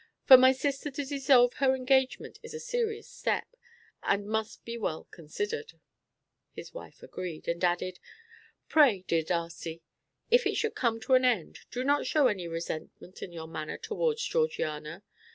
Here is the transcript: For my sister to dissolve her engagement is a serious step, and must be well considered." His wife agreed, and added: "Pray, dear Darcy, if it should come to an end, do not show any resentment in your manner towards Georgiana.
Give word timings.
For 0.25 0.35
my 0.35 0.51
sister 0.51 0.89
to 0.89 1.05
dissolve 1.05 1.53
her 1.57 1.75
engagement 1.75 2.39
is 2.41 2.55
a 2.55 2.59
serious 2.59 3.07
step, 3.07 3.55
and 4.01 4.25
must 4.27 4.65
be 4.65 4.75
well 4.75 5.03
considered." 5.11 5.73
His 6.53 6.73
wife 6.73 7.03
agreed, 7.03 7.47
and 7.47 7.63
added: 7.63 7.99
"Pray, 8.67 9.03
dear 9.07 9.21
Darcy, 9.21 9.83
if 10.31 10.47
it 10.47 10.55
should 10.55 10.73
come 10.73 10.99
to 11.01 11.13
an 11.13 11.23
end, 11.23 11.59
do 11.69 11.83
not 11.83 12.07
show 12.07 12.25
any 12.25 12.47
resentment 12.47 13.21
in 13.21 13.31
your 13.31 13.47
manner 13.47 13.77
towards 13.77 14.23
Georgiana. 14.25 15.03